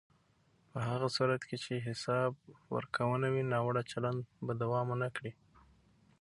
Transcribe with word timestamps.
په 0.71 0.79
هغه 0.89 1.07
صورت 1.15 1.41
کې 1.47 1.57
چې 1.63 1.85
حساب 1.87 2.31
ورکونه 2.75 3.27
وي، 3.33 3.43
ناوړه 3.53 3.81
چلند 3.91 4.21
به 4.45 4.53
دوام 4.61 4.87
ونه 4.89 5.09
کړي. 5.15 5.31